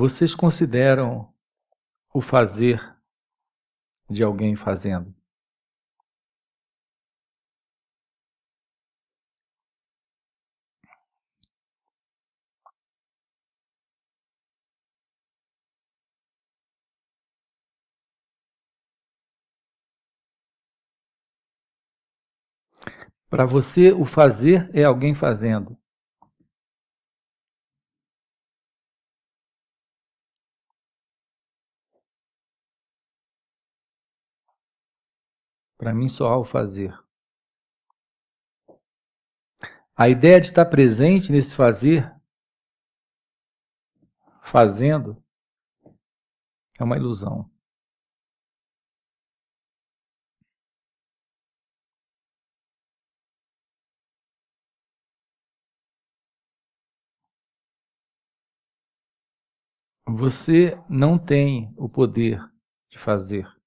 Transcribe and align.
Vocês 0.00 0.34
consideram 0.34 1.30
o 2.14 2.22
fazer 2.22 2.80
de 4.08 4.22
alguém 4.22 4.56
fazendo? 4.56 5.14
Para 23.28 23.44
você, 23.44 23.92
o 23.92 24.06
fazer 24.06 24.70
é 24.72 24.82
alguém 24.82 25.14
fazendo. 25.14 25.76
Para 35.80 35.94
mim, 35.94 36.10
só 36.10 36.28
há 36.28 36.36
o 36.38 36.44
fazer. 36.44 36.94
A 39.96 40.10
ideia 40.10 40.38
de 40.38 40.48
estar 40.48 40.66
presente 40.66 41.32
nesse 41.32 41.56
fazer, 41.56 42.14
fazendo, 44.42 45.16
é 46.78 46.84
uma 46.84 46.98
ilusão. 46.98 47.50
Você 60.06 60.76
não 60.90 61.18
tem 61.18 61.72
o 61.74 61.88
poder 61.88 62.38
de 62.90 62.98
fazer. 62.98 63.59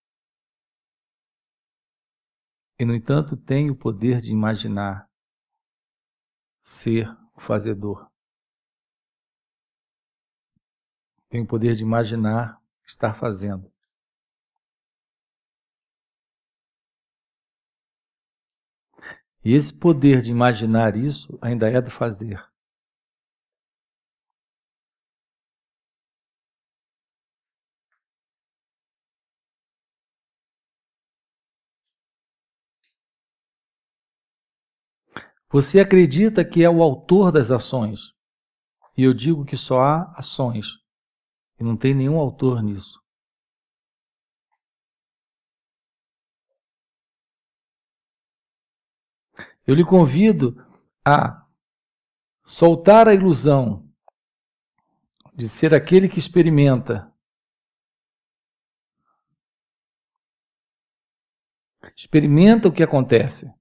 E, 2.83 2.85
no 2.85 2.93
entanto, 2.93 3.37
tem 3.37 3.71
o 3.71 3.75
poder 3.77 4.19
de 4.19 4.29
imaginar 4.29 5.09
ser 6.61 7.07
o 7.33 7.39
fazedor. 7.39 8.11
Tem 11.29 11.41
o 11.43 11.47
poder 11.47 11.77
de 11.77 11.81
imaginar 11.81 12.61
estar 12.85 13.13
fazendo. 13.13 13.71
E 19.45 19.53
esse 19.53 19.73
poder 19.73 20.21
de 20.21 20.29
imaginar 20.29 20.97
isso 20.97 21.39
ainda 21.41 21.69
é 21.71 21.81
do 21.81 21.89
fazer. 21.89 22.52
Você 35.53 35.79
acredita 35.79 36.43
que 36.43 36.63
é 36.63 36.69
o 36.69 36.81
autor 36.81 37.31
das 37.31 37.51
ações. 37.51 38.11
E 38.97 39.03
eu 39.03 39.13
digo 39.13 39.45
que 39.45 39.55
só 39.55 39.81
há 39.81 40.11
ações. 40.17 40.79
E 41.59 41.63
não 41.63 41.77
tem 41.77 41.93
nenhum 41.93 42.17
autor 42.17 42.63
nisso. 42.63 42.99
Eu 49.67 49.75
lhe 49.75 49.85
convido 49.85 50.55
a 51.05 51.47
soltar 52.43 53.07
a 53.07 53.13
ilusão 53.13 53.87
de 55.35 55.47
ser 55.47 55.71
aquele 55.75 56.09
que 56.09 56.17
experimenta. 56.17 57.13
Experimenta 61.95 62.67
o 62.67 62.73
que 62.73 62.81
acontece. 62.81 63.53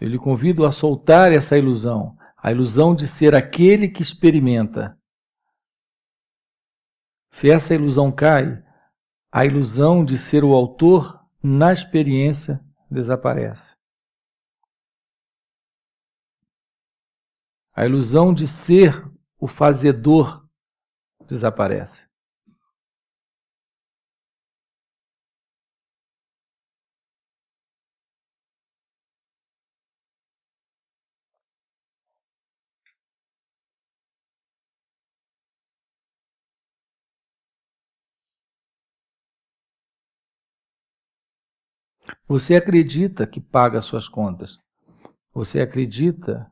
Eu 0.00 0.08
lhe 0.08 0.18
convido 0.18 0.66
a 0.66 0.72
soltar 0.72 1.32
essa 1.32 1.56
ilusão, 1.56 2.16
a 2.36 2.50
ilusão 2.50 2.94
de 2.94 3.06
ser 3.06 3.34
aquele 3.34 3.88
que 3.88 4.02
experimenta. 4.02 4.98
Se 7.30 7.50
essa 7.50 7.74
ilusão 7.74 8.12
cai, 8.12 8.62
a 9.32 9.44
ilusão 9.44 10.04
de 10.04 10.16
ser 10.16 10.44
o 10.44 10.52
autor 10.52 11.20
na 11.42 11.72
experiência 11.72 12.64
desaparece. 12.90 13.76
A 17.72 17.84
ilusão 17.84 18.32
de 18.32 18.46
ser 18.46 19.04
o 19.38 19.48
fazedor 19.48 20.48
desaparece. 21.26 22.08
Você 42.26 42.56
acredita 42.56 43.26
que 43.26 43.40
paga 43.40 43.78
as 43.78 43.84
suas 43.84 44.08
contas. 44.08 44.58
Você 45.32 45.60
acredita 45.60 46.50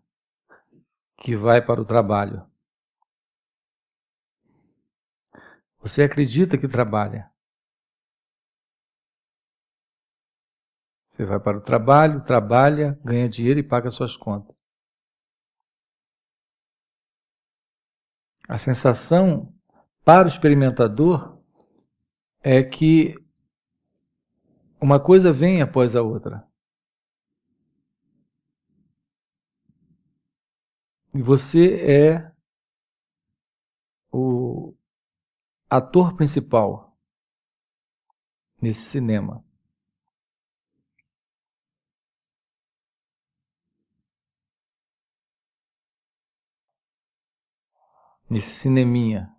que 1.19 1.35
vai 1.35 1.65
para 1.65 1.81
o 1.81 1.85
trabalho. 1.85 2.47
Você 5.81 6.03
acredita 6.03 6.59
que 6.59 6.69
trabalha. 6.69 7.31
Você 11.09 11.25
vai 11.25 11.39
para 11.39 11.59
o 11.59 11.61
trabalho, 11.61 12.25
trabalha, 12.25 12.99
ganha 13.05 13.29
dinheiro 13.29 13.61
e 13.61 13.63
paga 13.63 13.91
suas 13.91 14.17
contas. 14.17 14.57
A 18.49 18.59
sensação 18.59 19.55
para 20.05 20.27
o 20.27 20.31
experimentador 20.31 21.41
é 22.43 22.63
que 22.63 23.22
uma 24.83 24.99
coisa 24.99 25.33
vem 25.33 25.63
após 25.63 25.95
a 25.95 26.03
outra. 26.03 26.45
E 31.15 31.23
você 31.23 31.77
é 31.89 32.33
o 34.11 34.75
ator 35.71 36.17
principal 36.17 36.99
nesse 38.61 38.81
cinema. 38.87 39.45
Nesse 48.29 48.57
cineminha, 48.57 49.33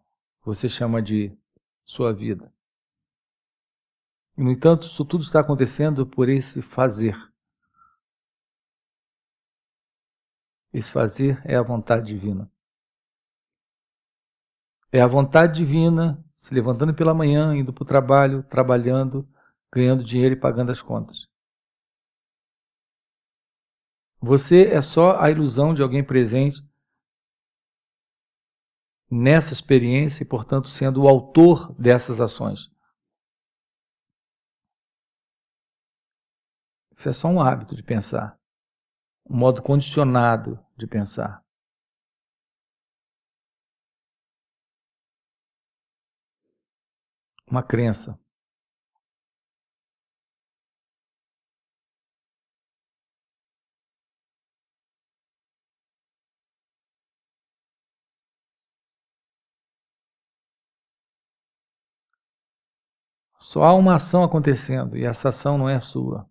você 0.45 0.69
chama 0.69 1.01
de 1.01 1.35
sua 1.83 2.13
vida. 2.13 2.52
No 4.35 4.51
entanto, 4.51 4.87
isso 4.87 5.05
tudo 5.05 5.23
está 5.23 5.39
acontecendo 5.41 6.07
por 6.07 6.27
esse 6.27 6.61
fazer. 6.61 7.15
Esse 10.73 10.91
fazer 10.91 11.39
é 11.45 11.55
a 11.55 11.61
vontade 11.61 12.07
divina. 12.07 12.51
É 14.91 15.01
a 15.01 15.07
vontade 15.07 15.55
divina 15.55 16.23
se 16.33 16.53
levantando 16.53 16.93
pela 16.93 17.13
manhã, 17.13 17.55
indo 17.55 17.71
para 17.71 17.83
o 17.83 17.87
trabalho, 17.87 18.43
trabalhando, 18.43 19.27
ganhando 19.71 20.03
dinheiro 20.03 20.35
e 20.35 20.39
pagando 20.39 20.71
as 20.71 20.81
contas. 20.81 21.27
Você 24.19 24.67
é 24.67 24.81
só 24.81 25.19
a 25.19 25.29
ilusão 25.29 25.73
de 25.73 25.83
alguém 25.83 26.03
presente 26.03 26.57
nessa 29.11 29.53
experiência 29.53 30.23
e, 30.23 30.27
portanto, 30.27 30.69
sendo 30.69 31.03
o 31.03 31.07
autor 31.07 31.73
dessas 31.79 32.19
ações. 32.19 32.72
Isso 36.95 37.09
é 37.09 37.13
só 37.13 37.27
um 37.27 37.41
hábito 37.41 37.75
de 37.75 37.83
pensar, 37.83 38.37
um 39.29 39.37
modo 39.37 39.61
condicionado 39.61 40.59
de 40.77 40.87
pensar. 40.87 41.43
Uma 47.47 47.63
crença. 47.63 48.19
Só 63.39 63.61
há 63.63 63.73
uma 63.75 63.95
ação 63.95 64.23
acontecendo 64.23 64.97
e 64.97 65.05
essa 65.05 65.29
ação 65.29 65.57
não 65.57 65.69
é 65.69 65.79
sua. 65.79 66.27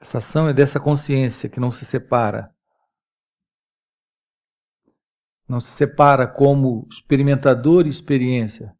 Essa 0.00 0.16
ação 0.16 0.48
é 0.48 0.52
dessa 0.54 0.80
consciência 0.80 1.48
que 1.48 1.60
não 1.60 1.70
se 1.70 1.84
separa. 1.84 2.54
Não 5.46 5.60
se 5.60 5.70
separa 5.70 6.26
como 6.26 6.88
experimentador 6.90 7.86
e 7.86 7.90
experiência, 7.90 8.74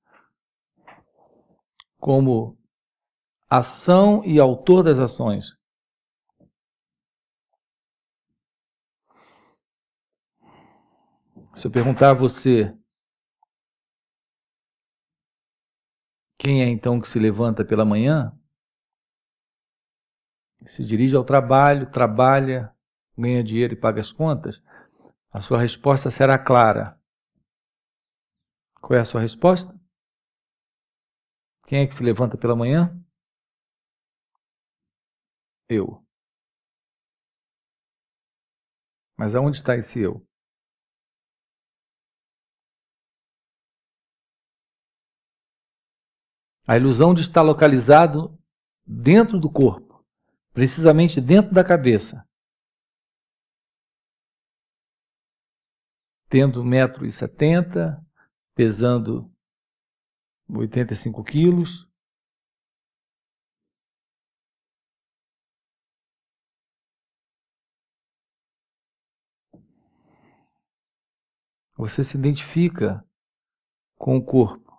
como 1.99 2.57
ação 3.51 4.25
e 4.25 4.41
autor 4.41 4.85
das 4.85 4.99
ações. 4.99 5.53
Se 11.55 11.67
eu 11.67 11.71
perguntar 11.71 12.11
a 12.11 12.15
você, 12.15 12.75
quem 16.39 16.63
é 16.63 16.67
então 16.67 17.01
que 17.01 17.09
se 17.09 17.19
levanta 17.19 17.65
pela 17.65 17.85
manhã? 17.85 18.40
Se 20.67 20.85
dirige 20.85 21.17
ao 21.17 21.25
trabalho, 21.25 21.91
trabalha, 21.91 22.75
ganha 23.17 23.43
dinheiro 23.43 23.75
e 23.75 23.77
paga 23.77 24.01
as 24.01 24.13
contas? 24.13 24.63
A 25.33 25.41
sua 25.41 25.61
resposta 25.61 26.11
será 26.11 26.39
clara. 26.39 27.01
Qual 28.81 28.99
é 28.99 29.01
a 29.01 29.05
sua 29.05 29.21
resposta? 29.21 29.79
Quem 31.67 31.83
é 31.83 31.87
que 31.87 31.95
se 31.95 32.03
levanta 32.03 32.37
pela 32.37 32.57
manhã? 32.57 32.93
Eu. 35.69 36.05
Mas 39.17 39.35
aonde 39.35 39.57
está 39.57 39.77
esse 39.77 40.01
eu? 40.01 40.27
A 46.67 46.77
ilusão 46.77 47.15
de 47.15 47.21
estar 47.21 47.43
localizado 47.43 48.39
dentro 48.87 49.39
do 49.39 49.51
corpo, 49.51 49.90
precisamente 50.53 51.21
dentro 51.21 51.53
da 51.55 51.65
cabeça. 51.65 52.27
Tendo 56.29 56.63
1,70m, 56.63 58.01
pesando 58.55 59.31
85 60.49 61.25
quilos. 61.25 61.89
Você 71.77 72.05
se 72.05 72.17
identifica 72.17 73.03
com 73.97 74.17
o 74.17 74.25
corpo. 74.25 74.71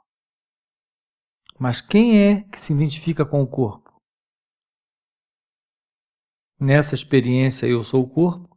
Mas 1.59 1.81
quem 1.81 2.19
é 2.19 2.41
que 2.43 2.59
se 2.59 2.73
identifica 2.73 3.25
com 3.25 3.41
o 3.41 3.47
corpo? 3.47 3.80
Nessa 6.63 6.93
experiência 6.93 7.65
eu 7.65 7.83
sou 7.83 8.03
o 8.03 8.07
corpo, 8.07 8.55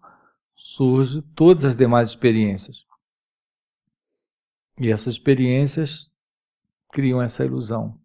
surge 0.54 1.22
todas 1.34 1.64
as 1.64 1.74
demais 1.74 2.10
experiências. 2.10 2.84
E 4.78 4.90
essas 4.90 5.14
experiências 5.14 6.12
criam 6.92 7.22
essa 7.22 7.46
ilusão. 7.46 7.98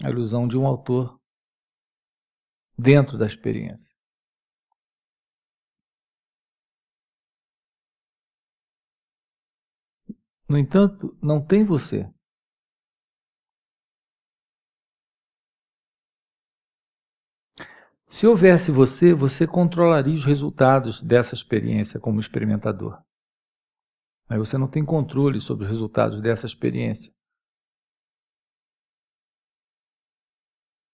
A 0.00 0.08
ilusão 0.10 0.46
de 0.46 0.56
um 0.56 0.64
autor 0.64 1.20
dentro 2.78 3.18
da 3.18 3.26
experiência. 3.26 3.92
No 10.48 10.56
entanto, 10.56 11.18
não 11.20 11.44
tem 11.44 11.64
você. 11.64 12.08
Se 18.12 18.26
houvesse 18.26 18.70
você, 18.70 19.14
você 19.14 19.46
controlaria 19.46 20.14
os 20.14 20.22
resultados 20.22 21.00
dessa 21.00 21.34
experiência 21.34 21.98
como 21.98 22.20
experimentador. 22.20 23.02
Aí 24.28 24.36
você 24.36 24.58
não 24.58 24.68
tem 24.68 24.84
controle 24.84 25.40
sobre 25.40 25.64
os 25.64 25.70
resultados 25.70 26.20
dessa 26.20 26.44
experiência. 26.44 27.10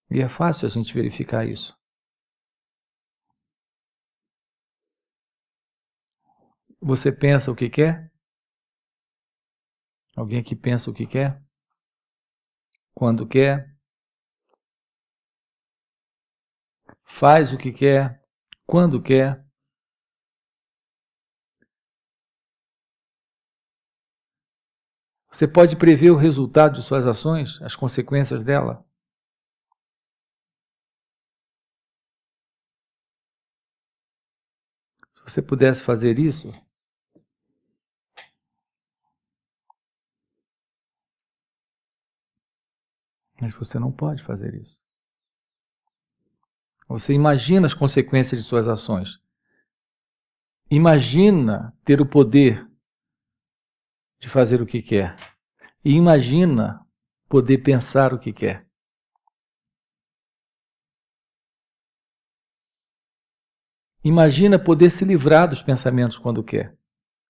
E 0.08 0.20
é 0.20 0.28
fácil 0.28 0.66
a 0.66 0.70
gente 0.70 0.94
verificar 0.94 1.44
isso. 1.44 1.76
Você 6.80 7.10
pensa 7.10 7.50
o 7.50 7.56
que 7.56 7.68
quer? 7.68 8.12
Alguém 10.14 10.44
que 10.44 10.54
pensa 10.54 10.88
o 10.88 10.94
que 10.94 11.04
quer? 11.04 11.42
Quando 12.94 13.26
quer? 13.26 13.76
Faz 17.18 17.52
o 17.52 17.58
que 17.58 17.72
quer? 17.72 18.22
Quando 18.64 19.02
quer? 19.02 19.44
Você 25.28 25.48
pode 25.48 25.74
prever 25.74 26.12
o 26.12 26.16
resultado 26.16 26.76
de 26.76 26.82
suas 26.82 27.08
ações, 27.08 27.60
as 27.60 27.74
consequências 27.74 28.44
dela? 28.44 28.86
Se 35.12 35.20
você 35.24 35.42
pudesse 35.42 35.82
fazer 35.82 36.20
isso, 36.20 36.52
mas 43.40 43.52
você 43.54 43.76
não 43.80 43.90
pode 43.90 44.22
fazer 44.22 44.54
isso. 44.54 44.87
Você 46.88 47.12
imagina 47.12 47.66
as 47.66 47.74
consequências 47.74 48.42
de 48.42 48.48
suas 48.48 48.66
ações. 48.66 49.20
Imagina 50.70 51.76
ter 51.84 52.00
o 52.00 52.06
poder 52.06 52.66
de 54.18 54.28
fazer 54.28 54.60
o 54.60 54.66
que 54.66 54.82
quer. 54.82 55.16
E 55.84 55.92
imagina 55.92 56.84
poder 57.28 57.58
pensar 57.58 58.12
o 58.12 58.18
que 58.18 58.32
quer. 58.32 58.66
Imagina 64.02 64.58
poder 64.58 64.90
se 64.90 65.04
livrar 65.04 65.48
dos 65.48 65.60
pensamentos 65.60 66.16
quando 66.16 66.42
quer. 66.42 66.76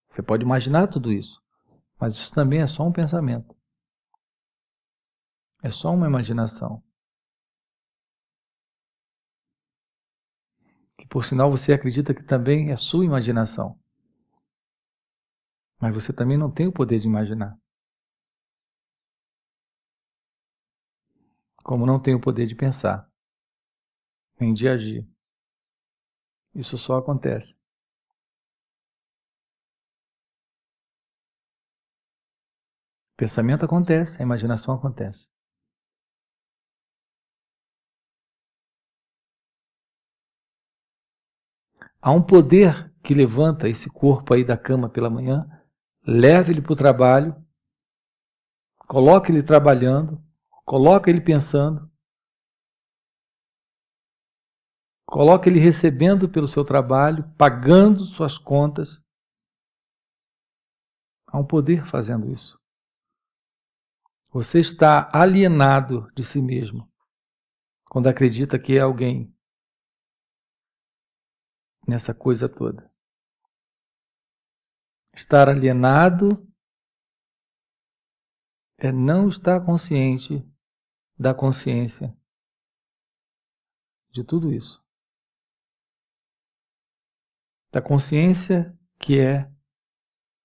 Você 0.08 0.22
pode 0.22 0.44
imaginar 0.44 0.86
tudo 0.86 1.12
isso, 1.12 1.42
mas 1.98 2.14
isso 2.14 2.32
também 2.32 2.60
é 2.60 2.66
só 2.66 2.86
um 2.86 2.92
pensamento. 2.92 3.56
É 5.62 5.70
só 5.70 5.92
uma 5.92 6.06
imaginação. 6.06 6.82
Que 10.60 10.88
por 11.08 11.24
sinal 11.24 11.50
você 11.50 11.72
acredita 11.72 12.14
que 12.14 12.22
também 12.22 12.70
é 12.70 12.76
sua 12.76 13.04
imaginação. 13.04 13.78
Mas 15.80 15.94
você 15.94 16.12
também 16.12 16.36
não 16.36 16.50
tem 16.50 16.66
o 16.66 16.72
poder 16.72 16.98
de 16.98 17.06
imaginar. 17.06 17.56
Como 21.64 21.86
não 21.86 22.00
tem 22.00 22.14
o 22.14 22.20
poder 22.20 22.46
de 22.46 22.54
pensar, 22.54 23.08
nem 24.40 24.54
de 24.54 24.68
agir. 24.68 25.06
Isso 26.54 26.76
só 26.76 26.98
acontece. 26.98 27.54
Pensamento 33.16 33.64
acontece, 33.64 34.20
a 34.20 34.22
imaginação 34.22 34.74
acontece. 34.74 35.28
Há 42.00 42.12
um 42.12 42.22
poder 42.22 42.92
que 43.02 43.14
levanta 43.14 43.68
esse 43.68 43.90
corpo 43.90 44.34
aí 44.34 44.44
da 44.44 44.56
cama 44.56 44.88
pela 44.88 45.10
manhã 45.10 45.46
leve 46.06 46.52
ele 46.52 46.62
para 46.62 46.72
o 46.72 46.76
trabalho, 46.76 47.36
coloque 48.86 49.30
ele 49.30 49.42
trabalhando, 49.42 50.22
coloque 50.64 51.10
ele 51.10 51.20
pensando, 51.20 51.90
coloque 55.04 55.50
ele 55.50 55.58
recebendo 55.58 56.28
pelo 56.28 56.48
seu 56.48 56.64
trabalho, 56.64 57.30
pagando 57.36 58.06
suas 58.06 58.38
contas. 58.38 59.02
Há 61.26 61.38
um 61.38 61.46
poder 61.46 61.86
fazendo 61.86 62.30
isso. 62.30 62.58
Você 64.30 64.60
está 64.60 65.10
alienado 65.12 66.10
de 66.14 66.24
si 66.24 66.40
mesmo 66.40 66.90
quando 67.84 68.06
acredita 68.06 68.58
que 68.58 68.76
é 68.76 68.80
alguém 68.80 69.34
nessa 71.88 72.12
coisa 72.12 72.48
toda. 72.48 72.92
Estar 75.14 75.48
alienado 75.48 76.28
é 78.76 78.92
não 78.92 79.28
estar 79.28 79.64
consciente 79.64 80.46
da 81.18 81.34
consciência 81.34 82.14
de 84.10 84.22
tudo 84.22 84.52
isso. 84.52 84.84
Da 87.72 87.80
consciência 87.80 88.78
que 89.00 89.18
é 89.18 89.50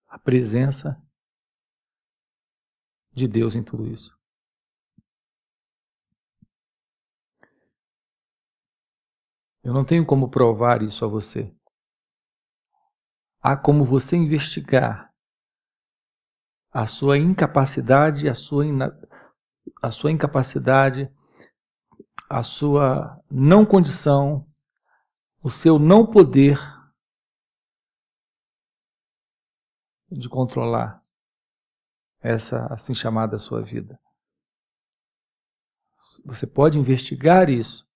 a 0.07 0.17
presença 0.17 0.99
de 3.11 3.27
Deus 3.27 3.53
em 3.53 3.63
tudo 3.63 3.85
isso. 3.87 4.17
Eu 9.63 9.73
não 9.73 9.85
tenho 9.85 10.05
como 10.05 10.29
provar 10.29 10.81
isso 10.81 11.05
a 11.05 11.07
você. 11.07 11.55
Há 13.41 13.55
como 13.55 13.85
você 13.85 14.17
investigar 14.17 15.13
a 16.71 16.85
sua 16.85 17.17
incapacidade, 17.17 18.27
a 18.27 18.35
sua, 18.35 18.65
ina... 18.65 18.91
a 19.81 19.89
sua 19.89 20.11
incapacidade, 20.11 21.09
a 22.29 22.43
sua 22.43 23.23
não 23.31 23.65
condição, 23.65 24.45
o 25.41 25.49
seu 25.49 25.79
não 25.79 26.05
poder 26.05 26.57
de 30.09 30.27
controlar 30.27 31.03
essa 32.19 32.65
assim 32.73 32.93
chamada 32.93 33.37
sua 33.37 33.61
vida. 33.61 33.99
Você 36.25 36.45
pode 36.45 36.77
investigar 36.77 37.49
isso. 37.49 37.87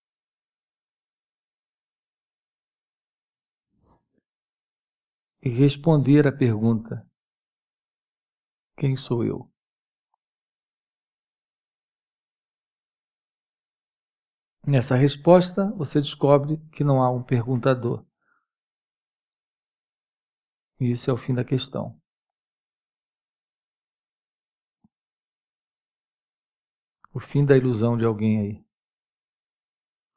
E 5.42 5.50
responder 5.50 6.28
a 6.28 6.32
pergunta: 6.32 7.08
Quem 8.78 8.96
sou 8.98 9.24
eu? 9.24 9.52
Nessa 14.68 14.96
resposta, 14.96 15.72
você 15.72 16.02
descobre 16.02 16.58
que 16.74 16.84
não 16.84 17.02
há 17.02 17.10
um 17.10 17.24
perguntador. 17.24 18.06
E 20.80 20.92
isso 20.92 21.10
é 21.10 21.14
o 21.14 21.18
fim 21.18 21.34
da 21.34 21.46
questão. 21.46 22.00
O 27.14 27.20
fim 27.20 27.46
da 27.46 27.58
ilusão 27.58 27.98
de 27.98 28.06
alguém 28.06 28.40
aí. 28.40 28.66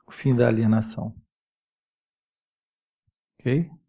O 0.06 0.10
fim 0.10 0.34
da 0.34 0.48
alienação. 0.48 1.14
Ok? 3.38 3.79